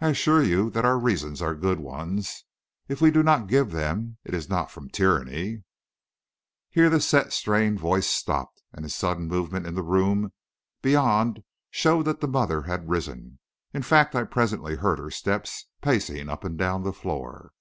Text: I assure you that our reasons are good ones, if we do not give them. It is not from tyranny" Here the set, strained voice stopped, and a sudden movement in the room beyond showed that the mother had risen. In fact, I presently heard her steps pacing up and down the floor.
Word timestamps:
I 0.00 0.08
assure 0.08 0.42
you 0.42 0.68
that 0.70 0.84
our 0.84 0.98
reasons 0.98 1.40
are 1.40 1.54
good 1.54 1.78
ones, 1.78 2.42
if 2.88 3.00
we 3.00 3.12
do 3.12 3.22
not 3.22 3.46
give 3.46 3.70
them. 3.70 4.16
It 4.24 4.34
is 4.34 4.48
not 4.48 4.68
from 4.68 4.88
tyranny" 4.88 5.62
Here 6.70 6.90
the 6.90 7.00
set, 7.00 7.32
strained 7.32 7.78
voice 7.78 8.08
stopped, 8.08 8.64
and 8.72 8.84
a 8.84 8.88
sudden 8.88 9.28
movement 9.28 9.66
in 9.68 9.76
the 9.76 9.84
room 9.84 10.32
beyond 10.82 11.44
showed 11.70 12.02
that 12.06 12.20
the 12.20 12.26
mother 12.26 12.62
had 12.62 12.88
risen. 12.88 13.38
In 13.72 13.82
fact, 13.82 14.16
I 14.16 14.24
presently 14.24 14.74
heard 14.74 14.98
her 14.98 15.12
steps 15.12 15.66
pacing 15.80 16.28
up 16.28 16.42
and 16.42 16.58
down 16.58 16.82
the 16.82 16.92
floor. 16.92 17.52